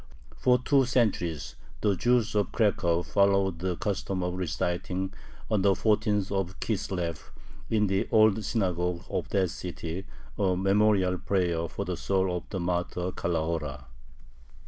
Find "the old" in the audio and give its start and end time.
7.85-8.43